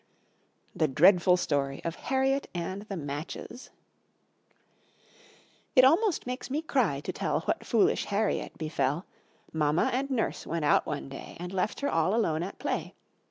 [0.75, 3.69] The Dreadful Story of Harriet and the Matches
[5.75, 9.05] It almost makes me cry to tell What foolish Harriet befell.
[9.53, 12.95] Mamma and Nurse went out one day And left her all alone at play.